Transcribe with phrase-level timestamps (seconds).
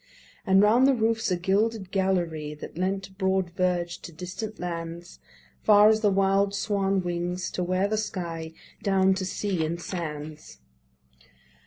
[0.47, 5.19] And round the roofs a gilded gallery That lent broad verge to distant lands,
[5.61, 9.79] Far as the wild swan wings, to where the sky Dipt down to sea and
[9.79, 10.57] sands.